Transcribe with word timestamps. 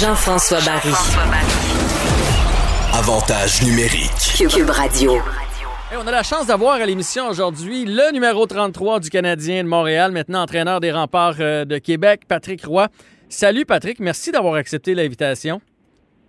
Jean-François 0.00 0.60
Barry. 0.64 0.88
Avantage 2.94 3.62
numérique. 3.62 4.48
Cube 4.48 4.70
Radio. 4.70 5.18
on 5.94 6.06
a 6.06 6.10
la 6.10 6.22
chance 6.22 6.46
d'avoir 6.46 6.76
à 6.76 6.86
l'émission 6.86 7.28
aujourd'hui 7.28 7.84
le 7.84 8.10
numéro 8.10 8.46
33 8.46 9.00
du 9.00 9.10
Canadien 9.10 9.62
de 9.64 9.68
Montréal, 9.68 10.10
maintenant 10.12 10.42
entraîneur 10.42 10.80
des 10.80 10.92
remparts 10.92 11.36
euh, 11.40 11.66
de 11.66 11.76
Québec, 11.76 12.22
Patrick 12.26 12.64
Roy. 12.64 12.88
Salut 13.28 13.66
Patrick, 13.66 14.00
merci 14.00 14.32
d'avoir 14.32 14.54
accepté 14.54 14.94
l'invitation. 14.94 15.60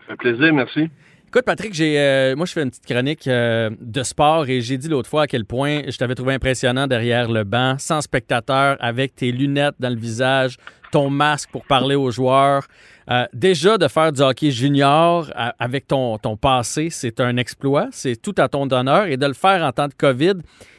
Ça 0.01 0.07
fait 0.07 0.17
plaisir, 0.17 0.53
merci. 0.53 0.89
Écoute, 1.33 1.45
Patrick, 1.45 1.73
euh, 1.81 2.35
moi, 2.35 2.45
je 2.45 2.53
fais 2.53 2.61
une 2.61 2.69
petite 2.69 2.85
chronique 2.85 3.25
euh, 3.25 3.71
de 3.81 4.03
sport 4.03 4.47
et 4.47 4.61
j'ai 4.61 4.77
dit 4.77 4.87
l'autre 4.87 5.09
fois 5.09 5.23
à 5.23 5.27
quel 5.27 5.45
point 5.45 5.81
je 5.87 5.97
t'avais 5.97 6.13
trouvé 6.13 6.35
impressionnant 6.35 6.85
derrière 6.85 7.27
le 7.27 7.43
banc, 7.43 7.77
sans 7.79 8.01
spectateur, 8.01 8.77
avec 8.79 9.15
tes 9.15 9.31
lunettes 9.31 9.73
dans 9.79 9.89
le 9.89 9.95
visage, 9.95 10.57
ton 10.91 11.09
masque 11.09 11.49
pour 11.51 11.65
parler 11.65 11.95
aux 11.95 12.11
joueurs. 12.11 12.67
Euh, 13.09 13.25
déjà, 13.33 13.79
de 13.79 13.87
faire 13.87 14.11
du 14.11 14.21
hockey 14.21 14.51
junior 14.51 15.27
avec 15.57 15.87
ton, 15.87 16.19
ton 16.19 16.37
passé, 16.37 16.89
c'est 16.91 17.19
un 17.19 17.35
exploit, 17.37 17.87
c'est 17.89 18.15
tout 18.15 18.35
à 18.37 18.47
ton 18.47 18.69
honneur. 18.69 19.07
Et 19.07 19.17
de 19.17 19.25
le 19.25 19.33
faire 19.33 19.63
en 19.63 19.71
temps 19.71 19.87
de 19.87 19.95
COVID, 19.95 20.35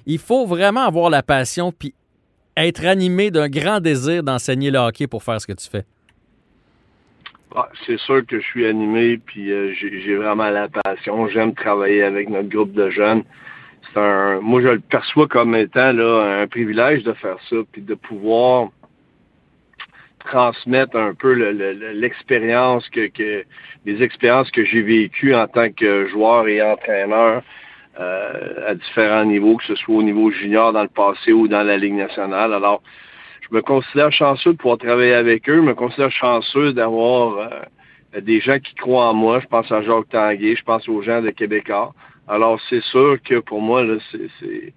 il 0.07 0.19
faut 0.21 0.47
vraiment 0.47 0.87
avoir 0.87 1.11
la 1.11 1.25
passion 1.25 1.73
puis 1.73 1.95
être 2.57 2.85
animé 2.87 3.33
d'un 3.33 3.49
grand 3.49 3.81
désir 3.81 4.23
d'enseigner 4.23 4.71
le 4.71 4.79
hockey 4.79 5.09
pour 5.09 5.25
faire 5.25 5.41
ce 5.41 5.49
que 5.49 5.53
tu 5.53 5.69
fais. 5.69 5.85
Ah, 7.57 7.69
c'est 7.87 7.99
sûr 8.01 8.27
que 8.27 8.41
je 8.41 8.45
suis 8.45 8.67
animé, 8.67 9.17
puis 9.17 9.53
euh, 9.53 9.73
j'ai 9.75 10.17
vraiment 10.17 10.51
la 10.51 10.69
passion. 10.69 11.29
J'aime 11.29 11.55
travailler 11.55 12.03
avec 12.03 12.29
notre 12.29 12.49
groupe 12.49 12.73
de 12.73 12.91
jeunes. 12.91 13.23
Un, 13.95 14.41
moi, 14.41 14.61
je 14.61 14.69
le 14.69 14.81
perçois 14.81 15.29
comme 15.29 15.55
étant 15.55 15.93
là, 15.93 16.41
un 16.43 16.49
privilège 16.49 17.05
de 17.05 17.13
faire 17.13 17.37
ça, 17.49 17.57
puis 17.71 17.81
de 17.81 17.95
pouvoir 17.95 18.71
transmettre 20.19 20.97
un 20.97 21.15
peu 21.15 21.33
l'expérience 21.93 22.89
que, 22.89 23.07
que 23.07 23.45
les 23.85 24.03
expériences 24.03 24.51
que 24.51 24.65
j'ai 24.65 24.83
vécues 24.83 25.35
en 25.35 25.47
tant 25.47 25.71
que 25.71 26.09
joueur 26.09 26.49
et 26.49 26.61
entraîneur 26.61 27.43
euh, 28.01 28.71
à 28.71 28.75
différents 28.75 29.27
niveaux, 29.27 29.59
que 29.59 29.65
ce 29.65 29.77
soit 29.77 29.95
au 29.95 30.03
niveau 30.03 30.33
junior 30.33 30.73
dans 30.73 30.83
le 30.83 30.89
passé 30.89 31.33
ou 31.33 31.47
dans 31.47 31.63
la 31.63 31.77
Ligue 31.77 31.95
nationale. 31.95 32.53
Alors, 32.53 32.83
je 33.51 33.55
me 33.55 33.63
considère 33.63 34.13
chanceux 34.13 34.53
de 34.53 34.57
pouvoir 34.57 34.79
travailler 34.79 35.15
avec 35.15 35.49
eux. 35.49 35.57
Je 35.57 35.61
me 35.61 35.75
considère 35.75 36.11
chanceux 36.11 36.73
d'avoir 36.73 37.39
euh, 37.39 38.21
des 38.21 38.41
gens 38.41 38.59
qui 38.59 38.75
croient 38.75 39.11
en 39.11 39.15
moi. 39.15 39.41
Je 39.41 39.47
pense 39.47 39.71
à 39.71 39.83
Jacques 39.83 40.09
Tanguay, 40.11 40.57
je 40.57 40.65
pense 40.65 40.89
aux 40.89 41.03
gens 41.03 41.21
de 41.21 41.31
Québécois. 41.31 41.93
Alors, 42.27 42.59
c'est 42.71 42.83
sûr 42.85 43.19
que 43.23 43.41
pour 43.41 43.61
moi, 43.61 43.85
c'est 44.13 44.73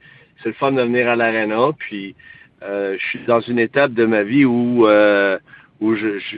le 0.46 0.54
fun 0.54 0.74
de 0.74 0.82
venir 0.82 1.08
à 1.08 1.16
l'Arena. 1.16 1.70
Puis, 1.78 2.16
euh, 2.64 2.98
je 3.00 3.06
suis 3.06 3.20
dans 3.26 3.40
une 3.40 3.60
étape 3.60 3.94
de 3.94 4.06
ma 4.06 4.24
vie 4.24 4.44
où, 4.44 4.86
euh, 4.86 5.38
où 5.80 5.96
je, 5.96 6.20
je, 6.20 6.36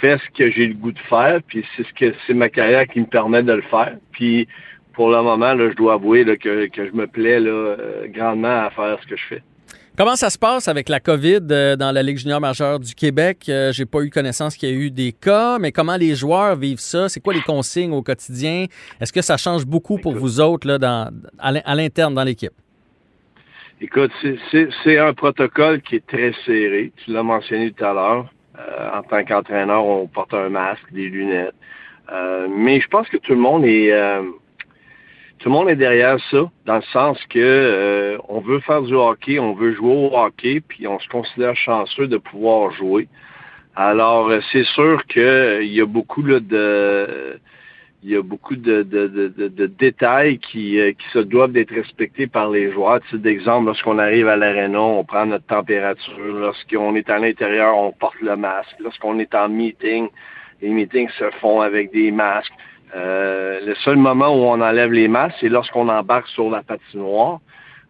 fais 0.00 0.18
ce 0.18 0.30
que 0.36 0.50
j'ai 0.50 0.66
le 0.66 0.74
goût 0.74 0.92
de 0.92 0.98
faire. 0.98 1.40
Puis, 1.46 1.64
c'est 1.76 1.86
ce 1.86 1.92
que 1.94 2.14
c'est 2.26 2.34
ma 2.34 2.50
carrière 2.50 2.86
qui 2.86 3.00
me 3.00 3.06
permet 3.06 3.42
de 3.42 3.52
le 3.52 3.62
faire. 3.62 3.96
Puis, 4.12 4.46
pour 4.92 5.10
le 5.10 5.22
moment, 5.22 5.54
là, 5.54 5.70
je 5.70 5.76
dois 5.76 5.94
avouer 5.94 6.24
que, 6.36 6.66
que 6.66 6.86
je 6.86 6.92
me 6.92 7.06
plais 7.06 7.40
là, 7.40 7.76
grandement 8.08 8.64
à 8.66 8.70
faire 8.70 8.98
ce 9.02 9.06
que 9.06 9.16
je 9.16 9.24
fais. 9.26 9.42
Comment 9.96 10.14
ça 10.14 10.28
se 10.28 10.36
passe 10.36 10.68
avec 10.68 10.90
la 10.90 11.00
COVID 11.00 11.40
euh, 11.50 11.74
dans 11.74 11.90
la 11.90 12.02
Ligue 12.02 12.18
junior 12.18 12.38
majeure 12.38 12.78
du 12.78 12.94
Québec? 12.94 13.46
Euh, 13.48 13.72
j'ai 13.72 13.86
pas 13.86 14.02
eu 14.02 14.10
connaissance 14.10 14.54
qu'il 14.54 14.68
y 14.68 14.72
a 14.72 14.74
eu 14.74 14.90
des 14.90 15.12
cas, 15.12 15.58
mais 15.58 15.72
comment 15.72 15.96
les 15.96 16.14
joueurs 16.14 16.54
vivent 16.54 16.80
ça? 16.80 17.08
C'est 17.08 17.20
quoi 17.20 17.32
les 17.32 17.40
consignes 17.40 17.92
au 17.92 18.02
quotidien? 18.02 18.66
Est-ce 19.00 19.10
que 19.10 19.22
ça 19.22 19.38
change 19.38 19.64
beaucoup 19.64 19.96
pour 19.96 20.12
vous 20.12 20.38
autres 20.38 20.68
là, 20.68 20.76
dans, 20.76 21.10
à 21.38 21.74
l'interne 21.74 22.12
dans 22.12 22.24
l'équipe? 22.24 22.52
Écoute, 23.80 24.10
c'est 24.52 24.98
un 24.98 25.14
protocole 25.14 25.80
qui 25.80 25.96
est 25.96 26.06
très 26.06 26.34
serré. 26.44 26.92
Tu 27.02 27.10
l'as 27.10 27.22
mentionné 27.22 27.70
tout 27.70 27.84
à 27.84 27.94
l'heure. 27.94 28.26
Euh, 28.58 28.98
en 28.98 29.02
tant 29.02 29.24
qu'entraîneur, 29.24 29.82
on 29.82 30.06
porte 30.08 30.34
un 30.34 30.50
masque, 30.50 30.92
des 30.92 31.08
lunettes. 31.08 31.54
mais 32.50 32.82
je 32.82 32.88
pense 32.88 33.08
que 33.08 33.16
tout 33.16 33.32
le 33.32 33.40
monde 33.40 33.64
est 33.64 33.94
tout 35.38 35.48
le 35.50 35.54
monde 35.54 35.68
est 35.68 35.76
derrière 35.76 36.18
ça, 36.30 36.50
dans 36.64 36.76
le 36.76 36.82
sens 36.92 37.18
que 37.28 37.38
euh, 37.38 38.18
on 38.28 38.40
veut 38.40 38.60
faire 38.60 38.82
du 38.82 38.94
hockey, 38.94 39.38
on 39.38 39.52
veut 39.52 39.74
jouer 39.74 39.92
au 39.92 40.16
hockey, 40.16 40.60
puis 40.66 40.86
on 40.86 40.98
se 40.98 41.08
considère 41.08 41.54
chanceux 41.56 42.06
de 42.06 42.16
pouvoir 42.16 42.72
jouer. 42.72 43.08
Alors, 43.74 44.28
euh, 44.30 44.40
c'est 44.50 44.64
sûr 44.64 45.04
qu'il 45.06 45.22
euh, 45.22 45.62
y 45.62 45.80
a 45.80 45.86
beaucoup 45.86 46.22
de 46.22 47.38
il 48.02 48.10
y 48.12 48.16
a 48.16 48.22
beaucoup 48.22 48.54
de, 48.54 48.82
de, 48.84 49.66
détails 49.66 50.38
qui, 50.38 50.78
qui 50.78 51.08
se 51.12 51.18
doivent 51.18 51.50
d'être 51.50 51.74
respectés 51.74 52.28
par 52.28 52.50
les 52.50 52.70
joueurs. 52.70 53.00
Tu 53.00 53.08
sais, 53.10 53.18
d'exemple, 53.18 53.66
lorsqu'on 53.66 53.98
arrive 53.98 54.28
à 54.28 54.36
l'aréna, 54.36 54.80
on 54.80 55.02
prend 55.02 55.26
notre 55.26 55.46
température. 55.46 56.16
Lorsqu'on 56.16 56.94
est 56.94 57.10
à 57.10 57.18
l'intérieur, 57.18 57.76
on 57.76 57.90
porte 57.90 58.20
le 58.20 58.36
masque. 58.36 58.76
Lorsqu'on 58.78 59.18
est 59.18 59.34
en 59.34 59.48
meeting, 59.48 60.08
les 60.62 60.68
meetings 60.68 61.08
se 61.18 61.28
font 61.40 61.62
avec 61.62 61.90
des 61.90 62.12
masques. 62.12 62.52
Euh, 62.94 63.60
le 63.64 63.74
seul 63.76 63.96
moment 63.96 64.28
où 64.28 64.44
on 64.44 64.60
enlève 64.60 64.92
les 64.92 65.08
masques, 65.08 65.36
c'est 65.40 65.48
lorsqu'on 65.48 65.88
embarque 65.88 66.28
sur 66.28 66.50
la 66.50 66.62
patinoire. 66.62 67.40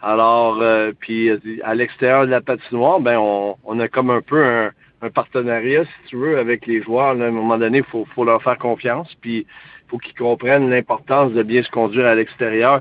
Alors, 0.00 0.60
euh, 0.60 0.92
puis 0.98 1.30
à 1.64 1.74
l'extérieur 1.74 2.26
de 2.26 2.30
la 2.30 2.40
patinoire, 2.40 3.00
ben 3.00 3.18
on, 3.18 3.56
on, 3.64 3.80
a 3.80 3.88
comme 3.88 4.10
un 4.10 4.20
peu 4.20 4.44
un, 4.44 4.70
partenariat, 5.14 5.84
si 5.84 6.08
tu 6.08 6.16
veux, 6.16 6.38
avec 6.38 6.66
les 6.66 6.82
joueurs. 6.82 7.08
à 7.08 7.10
un 7.12 7.30
moment 7.30 7.58
donné, 7.58 7.78
il 7.78 7.84
faut, 7.84 8.06
faut, 8.14 8.24
leur 8.24 8.42
faire 8.42 8.58
confiance, 8.58 9.14
puis 9.20 9.46
il 9.46 9.90
faut 9.90 9.98
qu'ils 9.98 10.14
comprennent 10.14 10.68
l'importance 10.68 11.32
de 11.32 11.42
bien 11.42 11.62
se 11.62 11.70
conduire 11.70 12.06
à 12.06 12.14
l'extérieur, 12.14 12.80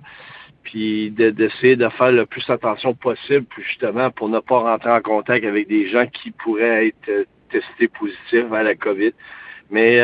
puis 0.63 1.11
d'essayer 1.11 1.75
de, 1.75 1.87
faire 1.89 2.11
le 2.11 2.25
plus 2.25 2.49
attention 2.49 2.95
possible, 2.95 3.45
justement, 3.57 4.09
pour 4.09 4.29
ne 4.29 4.39
pas 4.39 4.59
rentrer 4.59 4.91
en 4.91 5.01
contact 5.01 5.45
avec 5.45 5.67
des 5.67 5.87
gens 5.87 6.07
qui 6.07 6.31
pourraient 6.31 6.87
être 6.87 7.09
euh, 7.09 7.25
testés 7.51 7.87
positifs 7.87 8.51
à 8.51 8.63
la 8.63 8.75
COVID. 8.75 9.13
Mais 9.69 9.99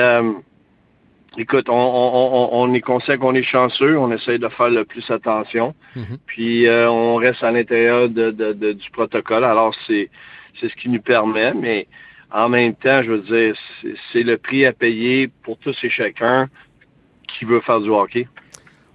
Écoute, 1.38 1.68
on, 1.69 2.74
est 2.74 2.81
conscient 2.81 3.18
qu'on 3.18 3.36
est 3.36 3.44
chanceux, 3.44 3.97
on 3.97 4.12
essaye 4.12 4.38
de 4.38 4.50
faire 4.50 4.69
le 4.69 4.84
plus 4.84 5.09
attention, 5.09 5.74
mhm. 5.96 6.18
puis 6.25 6.68
euh, 6.68 6.90
on 6.90 7.16
reste 7.16 7.42
à 7.42 7.52
l'intérieur 7.52 8.09
de, 8.09 8.74
du 8.74 8.92
protocole. 8.92 9.46
Alors 9.46 9.74
c'est 9.88 10.09
c'est 10.59 10.68
ce 10.68 10.75
qui 10.75 10.90
nous 10.90 11.02
permet, 11.02 11.53
mais 11.53 11.88
en 12.31 12.50
même 12.50 12.75
temps, 12.75 13.02
je 13.02 13.12
veux 13.12 13.22
dire, 13.22 13.56
c'est 14.12 14.24
le 14.24 14.38
prix 14.38 14.66
à 14.66 14.74
payer 14.74 15.30
pour 15.44 15.58
tous 15.58 15.78
et 15.84 15.90
chacun 15.90 16.50
qui 17.28 17.46
veut 17.46 17.62
faire 17.62 17.80
du 17.80 17.90
hockey. 17.90 18.28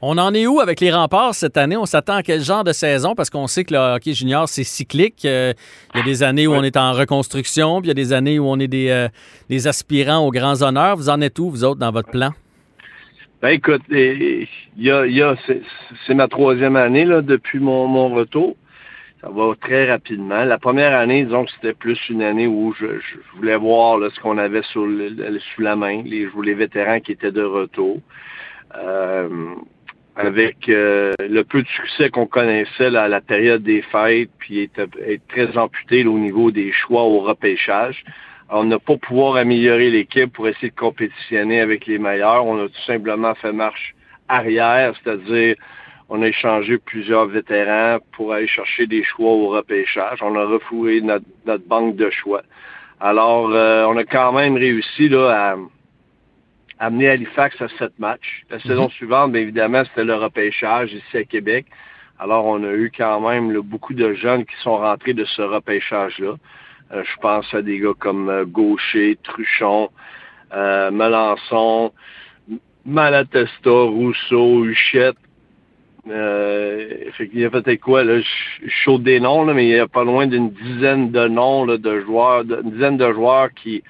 On 0.09 0.19
en 0.19 0.33
est 0.35 0.47
où 0.47 0.61
avec 0.61 0.79
les 0.79 0.93
remparts 0.93 1.35
cette 1.35 1.57
année? 1.57 1.77
On 1.77 1.85
s'attend 1.85 2.15
à 2.15 2.23
quel 2.23 2.41
genre 2.41 2.63
de 2.63 2.71
saison? 2.71 3.17
Parce 3.17 3.29
qu'on 3.29 3.49
sait 3.49 3.65
que 3.65 3.75
le 3.75 3.81
hockey 3.81 4.13
junior, 4.13 4.49
c'est 4.49 4.63
cyclique. 4.63 5.25
Euh, 5.25 5.53
il 5.95 5.99
y 5.99 6.01
a 6.01 6.05
des 6.05 6.23
années 6.23 6.47
où 6.47 6.55
on 6.55 6.63
est 6.63 6.77
en 6.77 6.93
reconstruction, 6.93 7.81
puis 7.81 7.87
il 7.87 7.89
y 7.89 7.91
a 7.91 7.95
des 7.95 8.13
années 8.13 8.39
où 8.39 8.45
on 8.47 8.61
est 8.61 8.69
des, 8.69 8.89
euh, 8.91 9.09
des 9.49 9.67
aspirants 9.67 10.25
aux 10.25 10.31
grands 10.31 10.63
honneurs. 10.63 10.95
Vous 10.95 11.09
en 11.09 11.21
êtes 11.21 11.37
où, 11.41 11.51
vous 11.51 11.65
autres, 11.65 11.81
dans 11.81 11.91
votre 11.91 12.09
plan? 12.09 12.31
Ben 13.43 13.49
écoute, 13.49 13.83
il 13.91 14.47
y 14.79 14.93
a, 14.93 15.35
c'est 16.07 16.15
ma 16.15 16.29
troisième 16.29 16.77
année 16.77 17.05
là, 17.05 17.21
depuis 17.21 17.59
mon, 17.59 17.89
mon 17.89 18.15
retour. 18.15 18.55
Ça 19.23 19.29
va 19.29 19.55
très 19.61 19.91
rapidement. 19.91 20.45
La 20.45 20.59
première 20.59 20.97
année, 20.97 21.25
disons 21.25 21.47
que 21.47 21.51
c'était 21.51 21.75
plus 21.75 21.99
une 22.11 22.23
année 22.23 22.47
où 22.47 22.73
je, 22.79 22.87
voulais 23.35 23.57
voir 23.57 23.99
ce 24.15 24.21
qu'on 24.21 24.39
avait 24.39 24.63
sous, 24.63 24.87
sous 25.57 25.63
la 25.63 25.75
main, 25.75 26.03
les, 26.05 26.29
les 26.45 26.55
vétérans 26.55 27.01
qui 27.01 27.11
étaient 27.11 27.33
de 27.33 27.43
retour. 27.43 27.99
Euh, 28.77 29.57
avec 30.17 30.69
euh, 30.69 31.13
le 31.19 31.45
peu 31.45 31.63
de 31.63 31.69
succès 31.69 32.09
qu'on 32.09 32.27
connaissait 32.27 32.97
à 32.97 33.07
la 33.07 33.21
période 33.21 33.63
des 33.63 33.83
fêtes, 33.83 34.31
puis 34.39 34.63
être, 34.63 34.89
très 35.29 35.57
amputé 35.59 36.07
au 36.07 36.19
niveau 36.19 36.51
des 36.51 36.73
choix 36.73 37.03
au 37.03 37.21
repêchage. 37.21 38.03
On 38.49 38.65
n'a 38.65 38.79
pas 38.79 38.97
pouvoir 38.97 39.37
améliorer 39.37 39.91
l'équipe 39.91 40.33
pour 40.33 40.49
essayer 40.49 40.71
de 40.71 40.75
compétitionner 40.75 41.61
avec 41.61 41.87
les 41.87 41.99
meilleurs. 41.99 42.47
On 42.47 42.65
a 42.65 42.69
tout 42.69 42.83
simplement 42.87 43.35
fait 43.35 43.53
marche 43.53 43.95
arrière, 44.29 44.95
c'est-à-dire 45.03 45.57
on 46.09 46.23
a 46.23 46.29
échangé 46.29 46.79
plusieurs 46.79 47.27
vétérans 47.27 47.99
pour 48.13 48.33
aller 48.33 48.47
chercher 48.47 48.87
des 48.87 49.03
choix 49.03 49.33
au 49.33 49.49
repêchage. 49.49 50.23
On 50.23 50.35
a 50.37 50.47
refouré 50.47 51.01
notre, 51.01 51.67
banque 51.67 51.97
de 51.97 52.09
choix. 52.11 52.43
Alors, 53.01 53.51
euh, 53.53 53.85
on 53.87 53.97
a 53.97 54.05
quand 54.05 54.33
même 54.33 54.57
réussi 54.57 55.09
là, 55.09 55.53
à, 55.53 55.57
amené 56.79 57.09
Halifax 57.09 57.61
à 57.61 57.69
sept 57.79 57.99
matchs. 57.99 58.45
La 58.51 58.61
saison 58.61 58.85
mhm. 58.85 58.91
suivante, 58.91 59.33
bien 59.33 59.43
évidemment, 59.43 59.83
c'était 59.85 60.05
le 60.05 60.15
repêchage 60.15 60.93
ici 60.93 61.17
à 61.17 61.25
Québec. 61.25 61.67
Alors, 62.19 62.47
on 62.47 62.63
a 62.65 62.73
eu 62.73 62.91
quand 62.97 63.21
même 63.21 63.59
beaucoup 63.61 63.95
de 63.95 64.15
jeunes 64.15 64.45
qui 64.45 64.57
sont 64.63 64.79
rentrés 64.79 65.15
de 65.15 65.25
ce 65.25 65.43
repêchage-là. 65.43 66.35
Euh, 66.93 67.03
je 67.05 67.21
pense 67.21 67.53
à 67.53 67.63
des 67.63 67.79
gars 67.79 67.95
comme 67.99 68.29
euh, 68.29 68.45
Gaucher, 68.45 69.19
Truchon, 69.23 69.91
euh, 70.55 70.91
Melançon, 70.91 71.93
Malatesta, 72.87 73.71
Rousseau, 73.71 74.65
Huchette. 74.65 75.17
Euh, 76.09 77.11
il 77.33 77.41
y 77.41 77.45
a 77.45 77.51
peut-être 77.51 77.81
quoi, 77.81 78.05
là, 78.05 78.21
je 78.21 78.97
des 78.99 79.19
noms, 79.19 79.45
là, 79.45 79.55
mais 79.55 79.67
il 79.67 79.71
y 79.71 79.79
a 79.79 79.89
pas 79.89 80.05
loin 80.05 80.29
d'une 80.29 80.51
dizaine 80.51 81.11
de 81.11 81.27
noms 81.27 81.67
de 81.67 82.01
joueurs, 82.01 82.43
une 82.43 82.71
dizaine 82.71 82.97
de 82.97 83.13
joueurs 83.13 83.53
qui, 83.53 83.83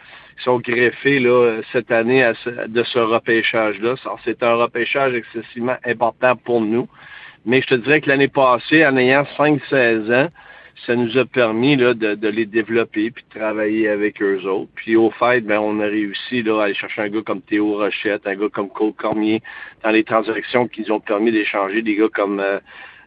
sont 0.42 0.58
greffés 0.58 1.18
là, 1.18 1.60
cette 1.72 1.90
année 1.90 2.30
de 2.68 2.82
ce 2.82 2.98
repêchage-là. 2.98 3.94
C'est 4.24 4.42
un 4.42 4.54
repêchage 4.54 5.14
excessivement 5.14 5.76
important 5.84 6.36
pour 6.36 6.60
nous. 6.60 6.88
Mais 7.44 7.62
je 7.62 7.68
te 7.68 7.74
dirais 7.74 8.00
que 8.00 8.08
l'année 8.08 8.28
passée, 8.28 8.84
en 8.84 8.96
ayant 8.96 9.24
5-16 9.38 10.12
ans, 10.12 10.28
ça 10.84 10.94
nous 10.94 11.16
a 11.16 11.24
permis 11.24 11.76
là, 11.76 11.94
de, 11.94 12.28
les 12.28 12.44
développer 12.44 13.10
puis 13.10 13.24
de 13.32 13.38
travailler 13.38 13.88
avec 13.88 14.20
eux 14.20 14.42
autres. 14.44 14.70
Puis 14.74 14.96
au 14.96 15.10
fait, 15.10 15.40
ben, 15.40 15.58
on 15.58 15.80
a 15.80 15.86
réussi 15.86 16.42
là, 16.42 16.60
à 16.60 16.64
aller 16.64 16.74
chercher 16.74 17.02
un 17.02 17.08
gars 17.08 17.22
comme 17.24 17.40
Théo 17.40 17.78
Rochette, 17.78 18.26
un 18.26 18.34
gars 18.34 18.48
comme 18.52 18.68
Cole 18.68 18.92
Cormier 18.92 19.42
dans 19.82 19.90
les 19.90 20.04
transactions 20.04 20.68
qui 20.68 20.82
nous 20.82 20.92
ont 20.92 21.00
permis 21.00 21.32
d'échanger 21.32 21.82
des 21.82 21.96
gars 21.96 22.08
comme 22.12 22.40
euh, 22.40 22.58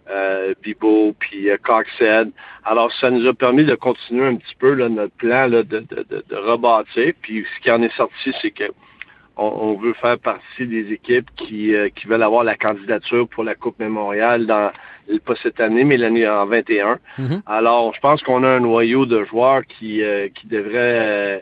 euh, 0.10 0.54
Bibo 0.62 1.16
puis 1.20 1.50
euh, 1.50 1.58
Coxhead. 1.62 2.32
Alors, 2.66 2.92
ça 2.94 3.10
nous 3.10 3.26
a 3.28 3.34
permis 3.34 3.66
de 3.66 3.76
continuer 3.76 4.28
un 4.28 4.36
petit 4.36 4.56
peu 4.60 4.74
là, 4.74 4.90
notre 4.90 5.14
plan 5.16 5.48
là, 5.48 5.64
de, 5.64 5.80
de, 5.80 6.06
de, 6.10 6.24
de 6.30 6.36
rebâtir. 6.36 7.14
Puis 7.22 7.46
ce 7.56 7.64
qui 7.64 7.72
en 7.72 7.82
est 7.82 7.96
sorti, 7.96 8.34
c'est 8.42 8.52
que 8.52 8.66
on, 9.42 9.76
veut 9.76 9.94
faire 9.94 10.20
partie 10.20 10.68
des 10.68 10.92
équipes 10.92 11.30
qui, 11.38 11.74
euh, 11.74 11.90
qui 11.90 12.08
veulent 12.08 12.24
avoir 12.24 12.44
la 12.44 12.56
candidature 12.56 13.28
pour 13.30 13.44
la 13.44 13.56
Coupe 13.56 13.80
Mémorial 13.80 14.46
dans 14.46 14.72
pas 15.26 15.34
cette 15.42 15.60
année, 15.60 15.84
mais 15.84 15.98
l'année 15.98 16.28
en 16.28 16.46
21. 16.46 17.00
Mm-hmm. 17.18 17.42
Alors, 17.48 17.94
je 17.96 18.00
pense 18.00 18.22
qu'on 18.22 18.44
a 18.44 18.48
un 18.48 18.60
noyau 18.60 19.06
de 19.06 19.24
joueurs 19.26 19.66
qui, 19.66 20.04
euh, 20.04 20.28
qui 20.30 20.46
devrait 20.48 20.76
euh, 20.76 21.40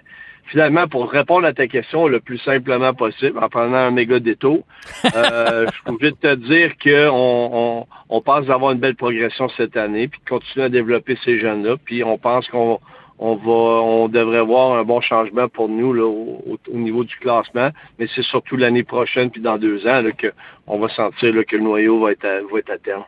finalement, 0.47 0.87
pour 0.87 1.09
répondre 1.11 1.45
à 1.45 1.53
ta 1.53 1.67
question 1.67 2.07
le 2.07 2.19
plus 2.19 2.37
simplement 2.39 2.93
possible, 2.93 3.39
en 3.39 3.49
prenant 3.49 3.77
un 3.77 3.91
méga 3.91 4.19
détour, 4.19 4.63
euh, 5.15 5.67
je 5.67 5.93
peux 5.93 6.11
te 6.11 6.35
dire 6.35 6.71
qu'on 6.77 7.49
on, 7.53 7.87
on 8.09 8.21
pense 8.21 8.45
d'avoir 8.45 8.71
une 8.71 8.79
belle 8.79 8.95
progression 8.95 9.49
cette 9.49 9.77
année, 9.77 10.07
puis 10.07 10.19
de 10.23 10.29
continuer 10.29 10.65
à 10.65 10.69
développer 10.69 11.17
ces 11.23 11.39
jeunes-là, 11.39 11.75
puis 11.83 12.03
on 12.03 12.17
pense 12.17 12.47
qu'on 12.47 12.79
on 13.19 13.35
va, 13.35 13.51
on 13.51 14.07
devrait 14.09 14.43
voir 14.43 14.77
un 14.77 14.83
bon 14.83 15.01
changement 15.01 15.47
pour 15.47 15.69
nous 15.69 15.93
là, 15.93 16.05
au, 16.05 16.57
niveau 16.73 17.03
du 17.03 17.15
classement, 17.17 17.69
mais 17.97 18.07
c'est 18.15 18.23
surtout 18.23 18.57
l'année 18.57 18.83
prochaine 18.83 19.31
puis 19.31 19.41
dans 19.41 19.57
deux 19.57 19.87
ans 19.87 20.01
là, 20.01 20.11
que 20.11 20.31
on 20.67 20.77
va 20.79 20.87
sentir 20.89 21.33
là, 21.33 21.43
que 21.43 21.55
le 21.55 21.63
noyau 21.63 21.99
va 21.99 22.11
être 22.11 22.25
à, 22.25 22.41
va 22.41 22.59
être 22.59 22.69
à 22.69 22.77
terme. 22.77 23.03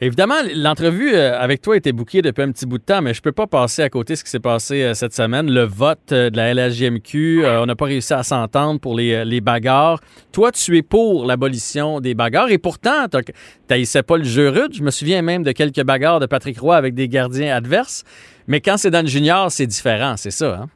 Évidemment, 0.00 0.36
l'entrevue 0.54 1.12
euh, 1.12 1.36
avec 1.40 1.60
toi 1.60 1.76
était 1.76 1.90
bouquée 1.90 2.22
depuis 2.22 2.42
un 2.42 2.52
petit 2.52 2.66
bout 2.66 2.78
de 2.78 2.84
temps, 2.84 3.02
mais 3.02 3.14
je 3.14 3.20
peux 3.20 3.32
pas 3.32 3.48
passer 3.48 3.82
à 3.82 3.88
côté 3.90 4.12
de 4.12 4.18
ce 4.18 4.22
qui 4.22 4.30
s'est 4.30 4.38
passé 4.38 4.82
euh, 4.82 4.94
cette 4.94 5.12
semaine. 5.12 5.52
Le 5.52 5.62
vote 5.62 6.12
euh, 6.12 6.30
de 6.30 6.36
la 6.36 6.54
LHJMQ, 6.54 7.44
on 7.44 7.66
n'a 7.66 7.74
pas 7.74 7.86
réussi 7.86 8.14
à 8.14 8.22
s'entendre 8.22 8.78
pour 8.78 8.96
les, 8.96 9.24
les, 9.24 9.40
bagarres. 9.40 9.98
Toi, 10.30 10.52
tu 10.52 10.76
es 10.76 10.82
pour 10.82 11.26
l'abolition 11.26 11.98
des 12.00 12.14
bagarres 12.14 12.50
et 12.50 12.58
pourtant, 12.58 13.08
tu 13.08 13.32
n'haïssais 13.68 14.04
pas 14.04 14.18
le 14.18 14.24
jeu 14.24 14.50
rude. 14.50 14.72
Je 14.72 14.84
me 14.84 14.92
souviens 14.92 15.20
même 15.22 15.42
de 15.42 15.50
quelques 15.50 15.82
bagarres 15.82 16.20
de 16.20 16.26
Patrick 16.26 16.60
Roy 16.60 16.76
avec 16.76 16.94
des 16.94 17.08
gardiens 17.08 17.56
adverses. 17.56 18.04
Mais 18.46 18.60
quand 18.60 18.76
c'est 18.76 18.90
dans 18.90 19.02
le 19.02 19.08
junior, 19.08 19.50
c'est 19.50 19.66
différent, 19.66 20.16
c'est 20.16 20.30
ça, 20.30 20.60
hein? 20.62 20.66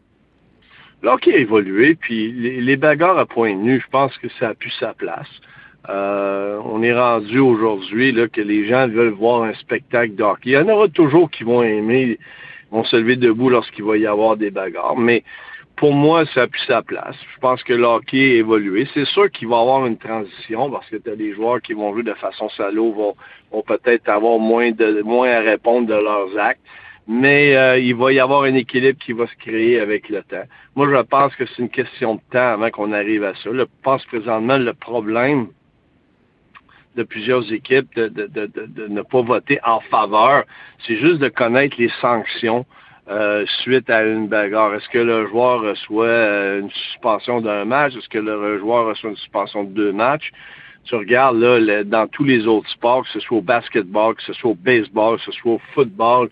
L'hockey 1.03 1.35
a 1.35 1.39
évolué, 1.39 1.97
puis 1.97 2.31
les, 2.33 2.77
bagarres 2.77 3.19
à 3.19 3.27
point 3.27 3.55
nu, 3.55 3.81
je 3.81 3.91
pense 3.91 4.17
que 4.19 4.29
ça 4.39 4.51
a 4.51 4.55
plus 4.55 4.73
sa 4.79 4.95
place. 4.95 5.27
Euh, 5.88 6.61
on 6.64 6.82
est 6.82 6.93
rendu 6.93 7.38
aujourd'hui 7.38 8.14
que 8.32 8.40
les 8.40 8.67
gens 8.69 8.87
veulent 8.88 9.08
voir 9.08 9.43
un 9.43 9.55
spectacle 9.55 10.14
d'hockey. 10.14 10.50
Il 10.50 10.52
y 10.52 10.58
en 10.58 10.69
aura 10.69 10.88
toujours 10.88 11.31
qui 11.31 11.43
vont 11.44 11.62
aimer, 11.62 12.19
vont 12.70 12.84
se 12.84 12.96
lever 12.96 13.17
debout 13.17 13.50
lorsqu'il 13.50 13.84
va 13.84 13.96
y 13.96 14.06
avoir 14.06 14.37
des 14.37 14.50
bagarres. 14.50 14.96
Mais 14.96 15.25
pour 15.76 15.93
moi, 15.93 16.25
ça 16.26 16.43
a 16.43 16.46
plus 16.46 16.64
sa 16.67 16.82
place. 16.82 17.17
Je 17.34 17.40
pense 17.40 17.62
que 17.64 17.73
l'hockey 17.73 18.19
a 18.19 18.34
évolué. 18.37 18.87
C'est 18.94 19.06
sûr 19.06 19.31
qu'il 19.31 19.49
va 19.49 19.56
y 19.56 19.61
avoir 19.61 19.87
une 19.87 19.99
transition 19.99 20.70
parce 20.70 20.88
que 20.88 20.96
tu 20.96 21.11
as 21.11 21.17
des 21.17 21.32
joueurs 21.34 21.61
qui 21.61 21.73
vont 21.73 21.93
jouer 21.93 22.05
de 22.05 22.14
façon 22.14 22.49
salaud, 22.50 22.93
vont, 22.93 23.17
vont 23.50 23.62
peut-être 23.62 24.08
avoir 24.08 24.38
moins 24.38 24.70
de 24.70 25.02
moins 25.02 25.31
à 25.31 25.40
répondre 25.40 25.88
de 25.88 25.94
leurs 25.94 26.38
actes 26.38 26.61
mais 27.08 27.56
euh, 27.56 27.79
il 27.79 27.94
va 27.96 28.12
y 28.12 28.20
avoir 28.20 28.44
un 28.44 28.55
équilibre 28.55 28.99
qui 28.99 29.12
va 29.12 29.26
se 29.26 29.34
créer 29.37 29.81
avec 29.81 30.08
le 30.08 30.23
temps. 30.23 30.44
Moi, 30.76 30.88
je 30.88 31.02
pense 31.02 31.34
que 31.34 31.44
c'est 31.46 31.62
une 31.62 31.69
question 31.69 32.14
de 32.14 32.20
temps 32.31 32.52
avant 32.52 32.70
qu'on 32.70 32.93
arrive 32.93 33.25
à 33.25 33.34
ça. 33.34 33.50
Je 33.52 33.64
pense 33.82 34.05
présentement 34.06 34.56
le 34.56 34.73
problème 34.73 35.49
de 36.97 37.03
plusieurs 37.03 37.53
équipes 37.53 37.89
de, 37.97 38.09
de, 38.09 38.27
de, 38.27 38.47
de, 38.47 38.87
ne 38.89 39.03
pas 39.03 39.23
voter 39.23 39.59
en 39.65 39.81
faveur, 39.81 40.44
c'est 40.87 40.97
juste 40.97 41.19
de 41.19 41.29
connaître 41.29 41.77
les 41.79 41.91
sanctions 42.00 42.67
euh, 43.09 43.44
suite 43.62 43.91
à 43.91 44.05
une 44.05 44.29
bagarre. 44.29 44.75
Est-ce 44.75 44.89
que 44.89 44.99
le 44.99 45.27
joueur 45.29 45.62
reçoit 45.62 46.06
euh, 46.06 46.61
une 46.61 46.71
suspension 46.71 47.41
d'un 47.41 47.65
match? 47.65 47.97
Est-ce 47.97 48.09
que 48.09 48.19
le 48.19 48.59
joueur 48.59 48.87
reçoit 48.87 49.11
une 49.11 49.17
suspension 49.17 49.65
de 49.65 49.73
deux 49.73 49.93
matchs? 49.93 50.31
Tu 50.85 50.94
regardes 50.94 51.39
là, 51.39 51.85
dans 51.85 52.06
tous 52.09 52.25
les 52.25 52.47
autres 52.47 52.69
sports, 52.71 53.05
que 53.05 53.11
ce 53.11 53.21
soit 53.21 53.39
au 53.39 53.43
basketball, 53.43 54.15
que 54.15 54.23
ce 54.23 54.33
soit 54.33 54.50
au 54.50 54.55
baseball, 54.55 55.17
que 55.19 55.25
ce 55.25 55.33
soit 55.33 55.53
au 55.53 55.61
football, 55.75 56.29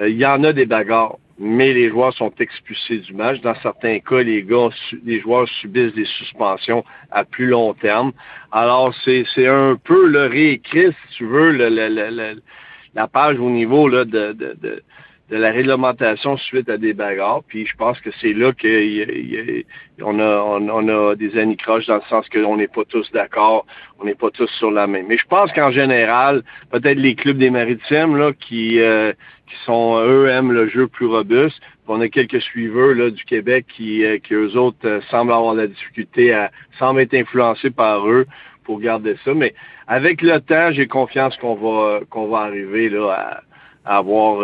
euh, 0.00 0.08
il 0.08 0.16
y 0.16 0.26
en 0.26 0.42
a 0.44 0.52
des 0.52 0.66
bagarres, 0.66 1.16
mais 1.44 1.72
les 1.72 1.88
joueurs 1.88 2.14
sont 2.14 2.32
expulsés 2.38 2.98
du 2.98 3.14
match. 3.14 3.40
Dans 3.40 3.56
certains 3.56 3.98
cas, 3.98 4.22
les 4.22 4.44
gars, 4.44 4.68
les 5.04 5.20
joueurs 5.20 5.48
subissent 5.60 5.94
des 5.94 6.04
suspensions 6.04 6.84
à 7.10 7.24
plus 7.24 7.46
long 7.46 7.74
terme. 7.74 8.12
Alors, 8.52 8.94
c'est, 9.04 9.24
c'est 9.34 9.48
un 9.48 9.74
peu 9.74 10.06
le 10.06 10.26
réécrit, 10.26 10.92
si 10.92 11.16
tu 11.16 11.26
veux, 11.26 11.50
la 11.50 13.08
page 13.08 13.40
au 13.40 13.50
niveau 13.50 13.88
là, 13.88 14.04
de, 14.04 14.32
de, 14.32 14.56
de 14.62 14.82
de 15.30 15.36
la 15.36 15.50
réglementation 15.50 16.36
suite 16.36 16.68
à 16.68 16.76
des 16.76 16.92
bagarres. 16.92 17.42
Puis 17.48 17.66
je 17.66 17.74
pense 17.76 17.98
que 18.00 18.10
c'est 18.20 18.34
là 18.34 18.52
qu'on 18.52 20.18
a, 20.18 20.42
on, 20.42 20.88
a 20.88 21.14
des 21.14 21.38
anicroches 21.38 21.86
dans 21.86 21.96
le 21.96 22.02
sens 22.10 22.28
qu'on 22.28 22.56
n'est 22.56 22.68
pas 22.68 22.84
tous 22.84 23.10
d'accord, 23.12 23.64
on 23.98 24.04
n'est 24.04 24.14
pas 24.14 24.30
tous 24.30 24.50
sur 24.58 24.70
la 24.70 24.86
même. 24.86 25.06
Mais 25.08 25.16
je 25.16 25.26
pense 25.26 25.50
qu'en 25.52 25.70
général, 25.70 26.42
peut-être 26.70 26.98
les 26.98 27.14
clubs 27.14 27.38
des 27.38 27.50
maritimes 27.50 28.16
là, 28.16 28.32
qui, 28.32 28.80
euh, 28.80 29.12
qui 29.46 29.54
sont, 29.64 29.98
eux, 30.04 30.28
aiment 30.28 30.52
le 30.52 30.68
jeu 30.68 30.86
plus 30.86 31.06
robuste. 31.06 31.60
On 31.88 32.00
a 32.00 32.08
quelques 32.08 32.40
suiveurs 32.40 32.94
là, 32.94 33.10
du 33.10 33.24
Québec 33.24 33.66
qui, 33.74 34.04
euh, 34.04 34.18
qui 34.18 34.34
eux 34.34 34.56
autres, 34.56 34.78
euh, 34.84 35.00
semblent 35.10 35.32
avoir 35.32 35.54
la 35.54 35.66
difficulté 35.66 36.32
à, 36.32 36.50
semblent 36.78 37.00
être 37.00 37.14
influencés 37.14 37.70
par 37.70 38.08
eux 38.08 38.26
pour 38.64 38.80
garder 38.80 39.16
ça. 39.24 39.34
Mais 39.34 39.54
avec 39.86 40.22
le 40.22 40.40
temps, 40.40 40.72
j'ai 40.72 40.86
confiance 40.86 41.36
qu'on 41.36 41.54
va 41.54 42.00
qu'on 42.08 42.28
va 42.28 42.38
arriver 42.40 42.88
là 42.88 43.42
à, 43.84 43.96
avoir 43.96 44.42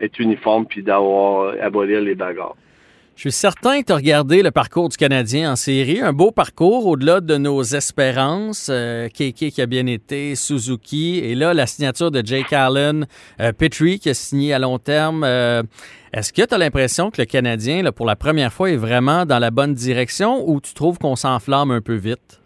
être 0.00 0.18
uniforme 0.18 0.66
puis 0.66 0.82
d'avoir 0.82 1.54
abolir 1.60 2.00
les 2.00 2.14
bagarres. 2.14 2.56
Je 3.18 3.22
suis 3.22 3.32
certain 3.32 3.80
que 3.80 3.86
tu 3.86 3.92
as 3.92 3.96
regardé 3.96 4.44
le 4.44 4.52
parcours 4.52 4.88
du 4.88 4.96
Canadien 4.96 5.50
en 5.50 5.56
série. 5.56 6.00
Un 6.00 6.12
beau 6.12 6.30
parcours 6.30 6.86
au-delà 6.86 7.20
de 7.20 7.36
nos 7.36 7.64
espérances. 7.64 8.68
Euh, 8.70 9.08
Keke 9.08 9.50
qui 9.50 9.60
a 9.60 9.66
bien 9.66 9.86
été, 9.86 10.36
Suzuki. 10.36 11.18
Et 11.18 11.34
là, 11.34 11.52
la 11.52 11.66
signature 11.66 12.12
de 12.12 12.24
Jake 12.24 12.52
Allen, 12.52 13.08
euh, 13.40 13.50
Petrie 13.50 13.98
qui 13.98 14.10
a 14.10 14.14
signé 14.14 14.54
à 14.54 14.60
long 14.60 14.78
terme. 14.78 15.24
Euh, 15.24 15.64
est-ce 16.12 16.32
que 16.32 16.42
tu 16.42 16.54
as 16.54 16.58
l'impression 16.58 17.10
que 17.10 17.20
le 17.20 17.24
Canadien, 17.24 17.82
là, 17.82 17.90
pour 17.90 18.06
la 18.06 18.14
première 18.14 18.52
fois, 18.52 18.70
est 18.70 18.76
vraiment 18.76 19.26
dans 19.26 19.40
la 19.40 19.50
bonne 19.50 19.74
direction 19.74 20.48
ou 20.48 20.60
tu 20.60 20.72
trouves 20.72 20.98
qu'on 21.00 21.16
s'enflamme 21.16 21.72
un 21.72 21.80
peu 21.80 21.96
vite? 21.96 22.40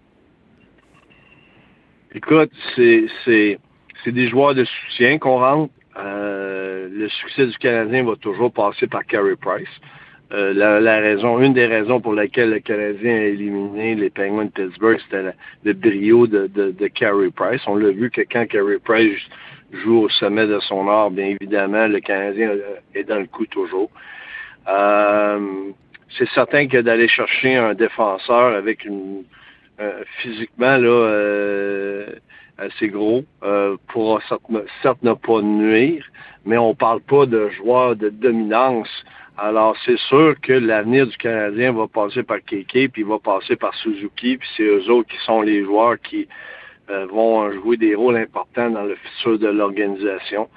Écoute, 2.15 2.51
c'est 2.77 3.59
des 4.07 4.29
joueurs 4.29 4.55
de 4.55 4.65
soutien 4.65 5.19
qu'on 5.19 5.39
rentre. 5.39 5.73
Euh, 5.99 6.52
le 6.91 7.09
succès 7.09 7.47
du 7.47 7.57
Canadien 7.59 8.05
va 8.05 8.17
toujours 8.17 8.53
passer 8.53 8.87
par 8.87 9.05
Carey 9.05 9.37
Price. 9.41 9.69
Euh, 10.33 10.55
la, 10.55 10.99
raison, 10.99 11.39
une 11.41 11.53
des 11.53 11.67
raisons 11.67 12.01
pour 12.01 12.15
laquelle 12.15 12.51
le 12.51 12.61
Canadien 12.61 13.13
a 13.13 13.25
éliminé 13.25 13.95
les 13.95 14.09
Penguins 14.09 14.47
de 14.47 14.51
Pittsburgh, 14.51 14.99
c'était 15.05 15.35
le 15.63 15.73
brio 15.75 16.27
de, 16.27 16.47
de, 16.47 16.71
de 16.71 16.87
Carey 16.87 17.31
Price. 17.35 17.61
On 17.67 17.77
l'a 17.77 17.91
vu 17.91 18.11
que 18.11 18.23
quand 18.23 18.47
Carey 18.47 18.79
Price 18.83 19.21
joue 19.73 20.05
au 20.05 20.09
sommet 20.09 20.47
de 20.47 20.59
son 20.61 20.89
art, 20.89 21.11
bien 21.11 21.37
évidemment, 21.39 21.87
le 21.87 22.01
Canadien 22.01 22.53
est 22.95 23.05
dans 23.05 23.19
le 23.19 23.27
coup 23.27 23.45
toujours. 23.47 23.91
Euh, 24.69 25.71
c'est 26.17 26.29
certain 26.31 26.67
que 26.67 26.79
d'aller 26.79 27.09
chercher 27.09 27.57
un 27.57 27.75
défenseur 27.75 28.55
avec 28.55 28.87
une 28.87 29.25
physiquement 30.23 30.77
là 30.77 32.09
assez 32.63 32.89
gros 32.89 33.25
euh, 33.43 33.77
pourra 33.89 34.21
certes, 34.83 35.03
ne 35.03 35.15
pas 35.15 35.43
nuire, 35.43 36.05
mais 36.45 36.59
on 36.59 36.75
parle 36.75 37.01
pas 37.01 37.27
de 37.27 37.49
joueurs 37.51 37.97
de 37.97 38.09
dominance. 38.09 38.89
Alors, 39.39 39.77
c'est 39.85 39.99
sûr 39.99 40.35
que 40.41 40.53
l'avenir 40.53 41.07
du 41.07 41.17
Canadien 41.17 41.73
va 41.73 41.87
passer 41.89 42.23
par 42.23 42.39
Keke, 42.45 42.93
puis 42.93 43.03
va 43.03 43.19
passer 43.19 43.57
par 43.57 43.75
Suzuki, 43.75 44.37
puis 44.37 44.49
c'est 44.57 44.65
eux 44.65 44.91
autres 44.91 45.09
qui 45.09 45.25
sont 45.25 45.43
les 45.43 45.65
joueurs 45.65 45.99
qui 46.01 46.29
euh, 46.91 47.07
vont 47.07 47.51
jouer 47.53 47.77
des 47.77 47.95
rôles 47.95 48.17
importants 48.17 48.71
dans 48.71 48.85
le 48.85 48.97
futur 48.97 49.39
de 49.39 49.49
l'organisation. 49.49 50.49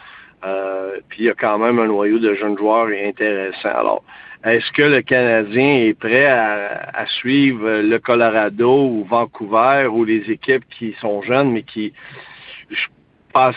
Euh, 0.44 0.98
puis 1.10 1.24
il 1.24 1.26
y 1.26 1.30
a 1.30 1.34
quand 1.34 1.58
même 1.58 1.80
un 1.80 1.88
noyau 1.88 2.20
de 2.20 2.34
jeunes 2.36 2.58
joueurs 2.58 2.88
intéressants. 2.88 3.70
Alors, 3.70 4.04
est-ce 4.44 4.72
que 4.74 4.84
le 4.84 5.02
Canadien 5.02 5.88
est 5.88 5.98
prêt 5.98 6.28
à, 6.28 7.06
suivre 7.20 7.82
le 7.82 7.98
Colorado 7.98 8.88
ou 8.88 9.04
Vancouver 9.06 9.88
ou 9.88 10.04
les 10.04 10.30
équipes 10.30 10.66
qui 10.78 10.96
sont 11.02 11.22
jeunes 11.24 11.52
mais 11.52 11.64
qui 11.64 11.94
je 12.70 12.76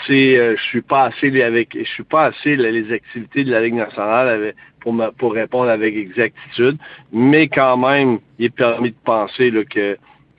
suis 0.04 0.36
euh, 0.36 0.56
je 0.56 0.62
suis 0.62 0.82
pas 0.82 1.04
assez 1.04 1.42
avec 1.42 1.76
je 1.78 1.88
suis 1.88 2.04
pas 2.04 2.26
assez 2.26 2.56
les 2.56 2.92
activités 2.92 3.44
de 3.44 3.50
la 3.50 3.60
Ligue 3.60 3.74
nationale 3.74 4.54
pour 4.80 4.94
pour 5.18 5.34
répondre 5.34 5.70
avec 5.70 5.94
exactitude, 5.94 6.78
mais 7.12 7.48
quand 7.48 7.76
même 7.76 8.18
il 8.38 8.46
est 8.46 8.54
permis 8.54 8.90
de 8.90 8.96
penser 9.04 9.50
là, 9.50 9.64
que 9.64 9.96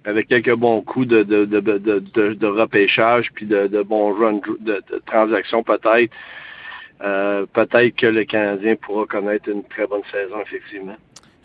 avec 0.10 0.28
quelques 0.28 0.56
bons 0.56 0.82
coups 0.82 1.08
de, 1.08 1.24
de, 1.24 1.46
de, 1.46 1.60
de, 1.60 2.34
de 2.34 2.48
repêchage 2.48 3.32
puis 3.34 3.46
de, 3.46 3.68
de 3.68 3.82
bons 3.82 4.14
runs 4.14 4.42
de 4.60 4.82
transactions 5.06 5.64
peut-être, 5.64 6.12
euh, 7.02 7.46
peut-être 7.54 7.96
que 7.96 8.08
le 8.08 8.26
Canadien 8.26 8.76
pourra 8.76 9.06
connaître 9.06 9.48
une 9.50 9.64
très 9.64 9.88
bonne 9.88 10.02
saison, 10.12 10.36
effectivement. 10.42 10.98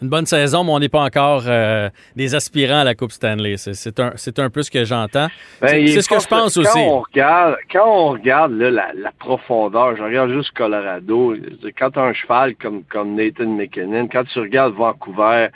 une 0.03 0.09
bonne 0.09 0.27
saison, 0.27 0.65
mais 0.65 0.73
on 0.73 0.81
n'est 0.81 0.89
pas 0.89 1.03
encore 1.05 1.45
euh, 1.47 1.89
des 2.17 2.35
aspirants 2.35 2.81
à 2.81 2.85
la 2.85 2.95
Coupe 2.95 3.13
Stanley. 3.13 3.57
C'est 3.57 4.01
un, 4.01 4.13
un 4.39 4.51
peu 4.51 4.63
ce 4.63 4.71
que 4.71 4.85
j'entends. 4.85 5.29
Ben, 5.61 5.87
c'est 5.87 6.03
ce 6.03 6.09
que 6.09 6.19
je 6.19 6.27
pense 6.27 6.55
quand 6.55 6.61
aussi. 6.61 6.79
On 6.79 7.01
regarde, 7.01 7.57
quand 7.71 7.87
on 7.87 8.09
regarde 8.09 8.53
là, 8.53 8.71
la, 8.71 8.93
la, 8.95 9.13
profondeur, 9.19 9.97
je 9.97 10.03
regarde 10.03 10.31
juste 10.33 10.51
Colorado, 10.53 11.37
quand 11.79 11.91
tu 11.93 11.99
as 12.01 12.03
un 12.03 12.13
cheval 12.13 12.57
comme, 12.57 12.83
comme 12.85 13.15
Nathan 13.15 13.47
McKinnon, 13.47 14.09
quand 14.09 14.25
tu 14.25 14.41
regardes 14.41 14.75
Vancouver 14.75 15.49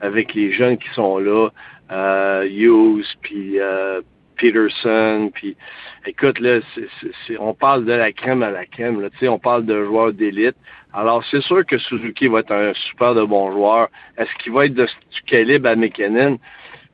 avec 0.00 0.34
les 0.34 0.52
jeunes 0.52 0.78
qui 0.78 0.88
sont 0.90 1.18
là, 1.18 1.48
euh, 1.90 2.46
Hughes, 2.48 3.06
puis 3.22 3.60
euh, 3.60 4.00
Peterson, 4.36 5.30
puis 5.34 5.56
écoute, 6.06 6.38
là, 6.40 6.60
c'est 7.26 7.38
on 7.38 7.54
parle 7.54 7.84
de 7.84 7.92
la 7.92 8.12
crème 8.12 8.42
à 8.42 8.50
la 8.50 8.66
crème, 8.66 9.00
là, 9.00 9.08
on 9.28 9.38
parle 9.38 9.66
de 9.66 9.84
joueurs 9.84 10.12
d'élite. 10.12 10.56
Alors, 10.92 11.24
c'est 11.30 11.42
sûr 11.42 11.64
que 11.64 11.78
Suzuki 11.78 12.26
va 12.26 12.40
être 12.40 12.52
un 12.52 12.72
super 12.74 13.14
de 13.14 13.22
bon 13.24 13.52
joueur. 13.52 13.88
Est-ce 14.18 14.30
qu'il 14.42 14.52
va 14.52 14.66
être 14.66 14.74
de, 14.74 14.86
du 14.86 15.22
calibre 15.26 15.68
à 15.68 15.76
McKinnon? 15.76 16.38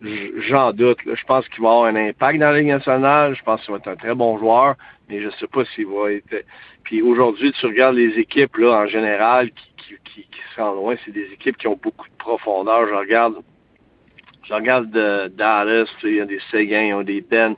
J'en 0.02 0.72
doute. 0.72 0.98
Je 1.06 1.24
pense 1.24 1.48
qu'il 1.48 1.62
va 1.62 1.70
avoir 1.70 1.84
un 1.86 1.96
impact 1.96 2.38
dans 2.38 2.50
la 2.50 2.58
Ligue 2.58 2.68
nationale. 2.68 3.34
Je 3.34 3.42
pense 3.42 3.62
qu'il 3.62 3.72
va 3.72 3.78
être 3.78 3.88
un 3.88 3.96
très 3.96 4.14
bon 4.14 4.38
joueur, 4.38 4.74
mais 5.08 5.20
je 5.20 5.26
ne 5.26 5.30
sais 5.32 5.46
pas 5.46 5.64
s'il 5.74 5.86
va 5.86 6.12
être. 6.12 6.44
Puis 6.84 7.00
aujourd'hui, 7.00 7.52
tu 7.52 7.66
regardes 7.66 7.96
les 7.96 8.18
équipes 8.18 8.56
là 8.58 8.82
en 8.82 8.86
général 8.86 9.50
qui, 9.50 9.72
qui, 9.76 9.94
qui, 10.04 10.20
qui 10.22 10.60
rendent 10.60 10.76
loin, 10.76 10.96
c'est 11.04 11.12
des 11.12 11.28
équipes 11.32 11.56
qui 11.56 11.66
ont 11.66 11.78
beaucoup 11.82 12.06
de 12.08 12.16
profondeur. 12.18 12.86
Je 12.88 12.94
regarde, 12.94 13.36
je 14.44 14.54
regarde 14.54 14.90
de 14.90 15.28
Dallas, 15.28 15.88
il 16.04 16.14
y 16.14 16.20
a 16.20 16.26
des 16.26 16.40
Seguin, 16.50 16.82
ils 16.82 16.94
ont 16.94 17.02
des 17.02 17.22
Ben, 17.22 17.56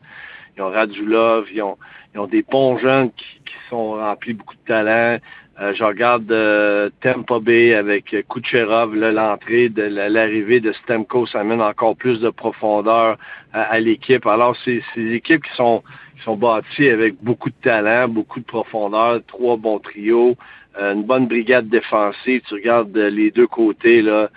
ils 0.56 0.62
ont 0.62 0.70
Radulov, 0.70 1.48
ils 1.52 1.62
ont, 1.62 1.76
ils 2.14 2.20
ont 2.20 2.26
des 2.26 2.42
bons 2.42 2.78
jeunes 2.78 3.10
qui, 3.12 3.40
qui 3.44 3.54
sont 3.68 3.92
remplis 3.92 4.34
beaucoup 4.34 4.54
de 4.54 4.64
talent. 4.66 5.18
Euh, 5.60 5.74
je 5.74 5.82
regarde 5.82 6.30
euh, 6.30 6.88
Tampa 7.00 7.40
Bay 7.40 7.74
avec 7.74 8.14
Kucherov, 8.28 8.94
l'entrée, 8.94 9.68
de 9.68 9.82
l'arrivée 9.82 10.60
de 10.60 10.72
Stemco, 10.72 11.26
ça 11.26 11.40
amène 11.40 11.60
encore 11.60 11.96
plus 11.96 12.20
de 12.20 12.30
profondeur 12.30 13.18
à, 13.52 13.80
l'équipe. 13.80 14.24
Alors, 14.26 14.56
c'est 14.64 14.82
des 14.94 15.14
équipes 15.14 15.42
qui 15.42 15.56
sont, 15.56 15.82
qui 16.16 16.22
sont 16.22 16.36
bâties 16.36 16.88
avec 16.88 17.16
beaucoup 17.22 17.50
de 17.50 17.56
talent, 17.60 18.08
beaucoup 18.08 18.38
de 18.38 18.44
profondeur, 18.44 19.20
trois 19.26 19.56
bons 19.56 19.80
trios, 19.80 20.36
euh, 20.80 20.94
une 20.94 21.02
bonne 21.02 21.26
brigade 21.26 21.68
défensive. 21.68 22.42
Tu 22.46 22.54
regardes 22.54 22.96
les 22.96 23.32
deux 23.32 23.48
côtés, 23.48 24.00
là, 24.02 24.30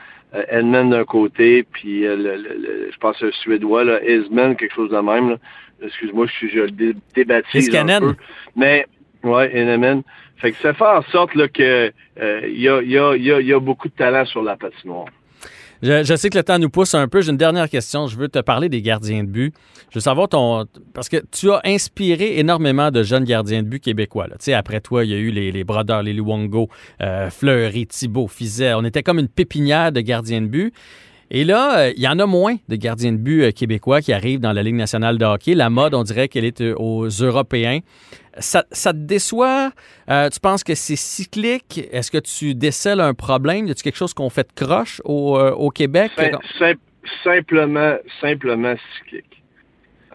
Edmund 0.49 0.91
d'un 0.91 1.03
côté, 1.03 1.63
puis 1.63 2.01
le, 2.01 2.89
je 2.91 2.97
pense 2.97 3.21
le 3.21 3.31
Suédois, 3.33 3.83
là, 3.83 3.99
quelque 3.99 4.73
chose 4.73 4.89
de 4.89 4.97
même. 4.97 5.37
Excuse-moi, 5.83 6.25
je 6.27 6.31
suis 6.31 6.49
je 6.49 6.61
le 6.61 6.71
un 7.77 7.99
peu. 7.99 8.15
Mais, 8.55 8.87
ouais, 9.23 9.55
Edmund. 9.55 10.03
Fait 10.41 10.51
que 10.51 10.57
ça 10.59 10.73
fait 10.73 10.83
en 10.83 11.03
sorte 11.11 11.35
là, 11.35 11.47
que 11.47 11.93
euh, 12.19 12.41
y, 12.51 12.67
a, 12.67 12.81
y, 12.81 12.97
a, 12.97 13.15
y, 13.15 13.53
a, 13.53 13.59
beaucoup 13.59 13.87
de 13.87 13.93
talent 13.93 14.25
sur 14.25 14.41
la 14.41 14.57
patinoire. 14.57 15.05
Je, 15.83 16.03
je, 16.03 16.15
sais 16.15 16.29
que 16.29 16.37
le 16.37 16.43
temps 16.43 16.57
nous 16.57 16.69
pousse 16.69 16.95
un 16.95 17.07
peu. 17.07 17.21
J'ai 17.21 17.31
une 17.31 17.37
dernière 17.37 17.69
question. 17.69 18.07
Je 18.07 18.17
veux 18.17 18.27
te 18.27 18.39
parler 18.39 18.67
des 18.67 18.81
gardiens 18.81 19.23
de 19.23 19.29
but. 19.29 19.53
Je 19.91 19.95
veux 19.95 20.01
savoir 20.01 20.29
ton. 20.29 20.65
Parce 20.93 21.09
que 21.09 21.17
tu 21.31 21.51
as 21.51 21.61
inspiré 21.63 22.39
énormément 22.39 22.89
de 22.89 23.03
jeunes 23.03 23.23
gardiens 23.23 23.61
de 23.61 23.67
but 23.67 23.83
québécois. 23.83 24.27
Là. 24.27 24.35
Tu 24.39 24.45
sais, 24.45 24.53
après 24.53 24.79
toi, 24.79 25.05
il 25.05 25.11
y 25.11 25.13
a 25.13 25.17
eu 25.17 25.29
les, 25.29 25.51
les 25.51 25.63
Brodeurs, 25.63 26.01
les 26.01 26.13
Luongo, 26.13 26.69
euh, 27.01 27.29
Fleury, 27.29 27.85
Thibault, 27.85 28.27
Fizet. 28.27 28.73
On 28.73 28.83
était 28.83 29.03
comme 29.03 29.19
une 29.19 29.27
pépinière 29.27 29.91
de 29.91 30.01
gardiens 30.01 30.41
de 30.41 30.47
but. 30.47 30.73
Et 31.33 31.45
là, 31.45 31.79
euh, 31.79 31.93
il 31.95 32.03
y 32.03 32.09
en 32.09 32.19
a 32.19 32.25
moins 32.25 32.57
de 32.67 32.75
gardiens 32.75 33.13
de 33.13 33.17
but 33.17 33.43
euh, 33.43 33.51
québécois 33.51 34.01
qui 34.01 34.11
arrivent 34.11 34.41
dans 34.41 34.51
la 34.51 34.63
Ligue 34.63 34.75
nationale 34.75 35.17
de 35.17 35.23
hockey. 35.23 35.55
La 35.55 35.69
mode, 35.69 35.93
on 35.93 36.03
dirait 36.03 36.27
qu'elle 36.27 36.43
est 36.43 36.59
euh, 36.59 36.75
aux 36.75 37.07
Européens. 37.07 37.79
Ça, 38.37 38.63
te 38.63 38.97
déçoit? 38.97 39.71
tu 40.07 40.39
penses 40.41 40.63
que 40.63 40.75
c'est 40.75 40.97
cyclique? 40.97 41.87
Est-ce 41.91 42.11
que 42.11 42.17
tu 42.17 42.53
décèles 42.53 42.99
un 42.99 43.13
problème? 43.13 43.67
Y 43.67 43.71
a-t-il 43.71 43.83
quelque 43.83 43.97
chose 43.97 44.13
qu'on 44.13 44.29
fait 44.29 44.47
de 44.47 44.65
croche 44.65 45.01
au, 45.05 45.69
Québec? 45.73 46.11
simplement, 47.23 47.95
simplement 48.21 48.75
cyclique. 48.97 49.43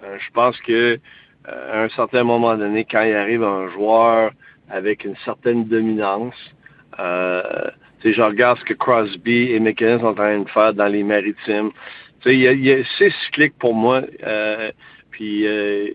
je 0.02 0.30
pense 0.32 0.56
que 0.61 0.99
un 1.46 1.88
certain 1.90 2.25
moment 2.25 2.56
donné, 2.56 2.87
quand 2.90 3.02
il 3.02 3.14
arrive 3.14 3.42
un 3.42 3.70
joueur 3.70 4.30
avec 4.70 5.04
une 5.04 5.16
certaine 5.25 5.66
dominance, 5.66 6.35
sais, 8.03 8.12
je 8.12 8.23
regarde 8.23 8.59
ce 8.59 8.65
que 8.65 8.75
Crosby 8.75 9.53
et 9.53 9.61
McKinnon 9.61 10.00
sont 10.00 10.07
en 10.07 10.15
train 10.15 10.38
de 10.38 10.49
faire 10.49 10.75
dans 10.75 10.87
les 10.87 11.03
maritimes. 11.03 11.71
Tu 12.21 12.45
sais, 12.45 12.85
c'est 12.99 13.12
cyclique 13.25 13.55
pour 13.59 13.75
moi. 13.75 14.03
Euh, 14.25 14.71
puis 15.11 15.47
euh, 15.47 15.88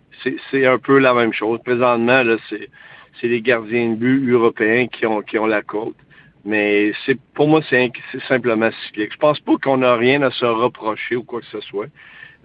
c'est 0.50 0.66
un 0.66 0.78
peu 0.78 0.98
la 0.98 1.14
même 1.14 1.34
chose. 1.34 1.60
Présentement, 1.64 2.24
là, 2.24 2.38
c'est 2.50 3.28
les 3.28 3.42
gardiens 3.42 3.90
de 3.90 3.96
but 3.96 4.30
européens 4.32 4.88
qui 4.88 5.06
ont, 5.06 5.22
qui 5.22 5.38
ont 5.38 5.46
la 5.46 5.62
côte. 5.62 5.96
Mais 6.44 6.92
c'est 7.06 7.20
pour 7.36 7.48
moi, 7.48 7.62
c'est 7.70 7.92
simplement 8.28 8.72
cyclique. 8.86 9.14
Je 9.14 9.18
pense 9.18 9.40
pas 9.40 9.54
qu'on 9.62 9.84
a 9.84 9.96
rien 9.96 10.24
à 10.24 10.32
se 10.32 10.46
reprocher 10.46 11.16
ou 11.16 11.24
quoi 11.24 11.42
que 11.42 11.48
ce 11.48 11.62
soit. 11.62 11.88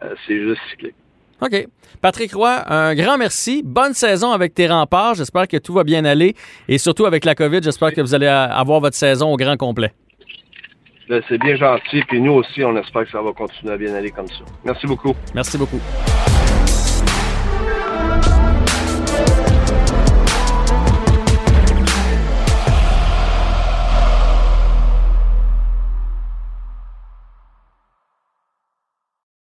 Euh, 0.03 0.15
c'est 0.27 0.39
juste 0.39 0.61
cyclique. 0.71 0.95
OK. 1.41 1.67
Patrick 2.01 2.33
Roy, 2.35 2.63
un 2.67 2.95
grand 2.95 3.19
merci. 3.19 3.63
Bonne 3.65 3.95
saison 3.95 4.33
avec 4.33 4.55
tes 4.55 4.67
remparts. 4.69 5.15
J'espère 5.15 5.49
que 5.49 5.57
tout 5.57 5.73
va 5.73 5.85
bien 5.85 6.05
aller. 6.05 6.35
Et 6.69 6.79
surtout 6.79 7.07
avec 7.07 7.25
la 7.25 7.35
COVID, 7.35 7.61
j'espère 7.63 7.93
que 7.93 8.01
vous 8.01 8.15
allez 8.15 8.27
avoir 8.27 8.81
votre 8.81 8.97
saison 8.97 9.33
au 9.33 9.37
grand 9.37 9.57
complet. 9.57 9.93
Ben, 11.09 11.23
c'est 11.29 11.39
bien 11.39 11.57
gentil. 11.57 12.03
Puis 12.09 12.21
nous 12.21 12.33
aussi, 12.33 12.65
on 12.65 12.77
espère 12.77 13.05
que 13.05 13.11
ça 13.11 13.23
va 13.23 13.33
continuer 13.33 13.73
à 13.73 13.77
bien 13.77 13.95
aller 13.95 14.11
comme 14.11 14.29
ça. 14.29 14.45
Merci 14.65 14.87
beaucoup. 14.87 15.15
Merci 15.35 15.57
beaucoup. 15.59 15.81